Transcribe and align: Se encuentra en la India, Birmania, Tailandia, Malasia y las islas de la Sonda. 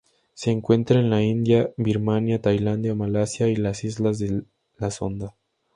Se 0.33 0.49
encuentra 0.49 0.99
en 0.99 1.11
la 1.11 1.21
India, 1.21 1.69
Birmania, 1.77 2.41
Tailandia, 2.41 2.95
Malasia 2.95 3.49
y 3.49 3.55
las 3.55 3.83
islas 3.83 4.17
de 4.17 4.41
la 4.79 4.89
Sonda. 4.89 5.35